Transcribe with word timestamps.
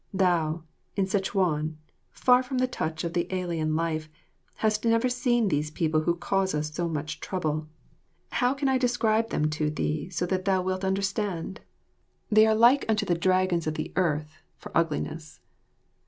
Thou, 0.15 0.63
in 0.95 1.05
Sezchuan, 1.05 1.75
far 2.09 2.41
from 2.41 2.57
the 2.57 2.65
touch 2.65 3.03
of 3.03 3.13
the 3.13 3.31
alien 3.31 3.75
life, 3.75 4.09
hast 4.55 4.83
never 4.83 5.09
seen 5.09 5.47
these 5.49 5.69
people 5.69 6.01
who 6.01 6.15
cause 6.15 6.55
us 6.55 6.73
so 6.73 6.89
much 6.89 7.19
trouble. 7.19 7.67
How 8.31 8.55
can 8.55 8.67
I 8.67 8.79
describe 8.79 9.29
them 9.29 9.47
to 9.51 9.69
thee 9.69 10.09
so 10.09 10.25
that 10.25 10.45
thou 10.45 10.63
wilt 10.63 10.83
understand? 10.83 11.59
They 12.31 12.47
are 12.47 12.55
like 12.55 12.83
unto 12.89 13.05
the 13.05 13.13
dragons 13.13 13.67
of 13.67 13.75
the 13.75 13.93
earth, 13.95 14.41
for 14.57 14.75
ugliness. 14.75 15.39